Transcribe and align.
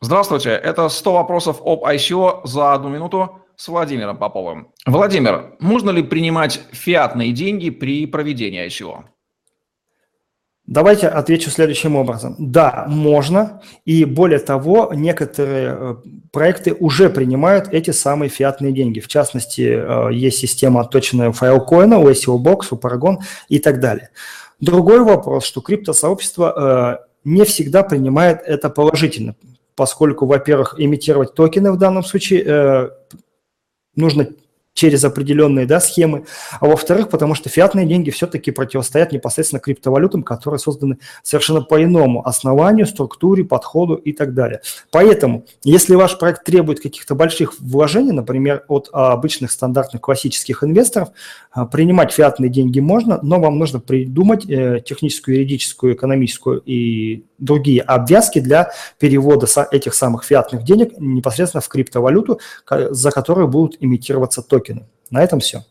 Здравствуйте, 0.00 0.50
это 0.50 0.88
100 0.88 1.12
вопросов 1.12 1.60
об 1.64 1.84
ICO 1.84 2.42
за 2.44 2.72
одну 2.72 2.88
минуту 2.88 3.40
с 3.56 3.66
Владимиром 3.66 4.16
Поповым. 4.16 4.68
Владимир, 4.86 5.56
можно 5.58 5.90
ли 5.90 6.04
принимать 6.04 6.60
фиатные 6.70 7.32
деньги 7.32 7.70
при 7.70 8.06
проведении 8.06 8.64
ICO? 8.64 9.04
Давайте 10.66 11.08
отвечу 11.08 11.50
следующим 11.50 11.96
образом. 11.96 12.36
Да, 12.38 12.84
можно. 12.86 13.60
И 13.86 14.04
более 14.04 14.38
того, 14.38 14.92
некоторые 14.94 15.76
э, 15.76 15.96
проекты 16.30 16.74
уже 16.74 17.10
принимают 17.10 17.68
эти 17.72 17.90
самые 17.90 18.28
фиатные 18.28 18.70
деньги. 18.70 19.00
В 19.00 19.08
частности, 19.08 19.62
э, 19.62 20.12
есть 20.12 20.38
система 20.38 20.82
отточенная 20.82 21.32
Filecoin, 21.32 21.96
у 21.96 22.08
SEO 22.10 22.36
Box, 22.38 22.66
у 22.70 22.76
Paragon 22.76 23.16
и 23.48 23.58
так 23.58 23.80
далее. 23.80 24.10
Другой 24.60 25.02
вопрос, 25.02 25.44
что 25.44 25.60
криптосообщество 25.60 27.00
э, 27.02 27.06
не 27.24 27.44
всегда 27.44 27.82
принимает 27.82 28.42
это 28.44 28.70
положительно 28.70 29.34
поскольку, 29.78 30.26
во-первых, 30.26 30.74
имитировать 30.76 31.34
токены 31.34 31.70
в 31.70 31.78
данном 31.78 32.02
случае 32.02 32.42
э, 32.44 32.90
нужно 33.94 34.26
через 34.74 35.04
определенные 35.04 35.66
да, 35.66 35.78
схемы, 35.78 36.24
а 36.58 36.66
во-вторых, 36.66 37.10
потому 37.10 37.36
что 37.36 37.48
фиатные 37.48 37.86
деньги 37.86 38.10
все-таки 38.10 38.50
противостоят 38.50 39.12
непосредственно 39.12 39.60
криптовалютам, 39.60 40.24
которые 40.24 40.58
созданы 40.58 40.98
совершенно 41.22 41.62
по 41.62 41.80
иному 41.80 42.26
основанию, 42.26 42.86
структуре, 42.86 43.44
подходу 43.44 43.94
и 43.94 44.12
так 44.12 44.34
далее. 44.34 44.60
Поэтому, 44.90 45.44
если 45.62 45.94
ваш 45.94 46.18
проект 46.18 46.44
требует 46.44 46.80
каких-то 46.80 47.14
больших 47.14 47.60
вложений, 47.60 48.12
например, 48.12 48.64
от 48.66 48.88
а, 48.92 49.12
обычных 49.12 49.52
стандартных 49.52 50.02
классических 50.02 50.64
инвесторов, 50.64 51.10
а, 51.52 51.66
принимать 51.66 52.12
фиатные 52.12 52.50
деньги 52.50 52.80
можно, 52.80 53.20
но 53.22 53.38
вам 53.38 53.58
нужно 53.58 53.78
придумать 53.78 54.44
э, 54.50 54.80
техническую, 54.84 55.36
юридическую, 55.36 55.94
экономическую 55.94 56.62
и 56.64 57.24
другие 57.38 57.82
обвязки 57.82 58.40
для 58.40 58.72
перевода 58.98 59.46
этих 59.70 59.94
самых 59.94 60.24
фиатных 60.24 60.64
денег 60.64 60.98
непосредственно 60.98 61.60
в 61.60 61.68
криптовалюту, 61.68 62.40
за 62.68 63.10
которую 63.10 63.48
будут 63.48 63.76
имитироваться 63.80 64.42
токены. 64.42 64.86
На 65.10 65.22
этом 65.22 65.40
все. 65.40 65.64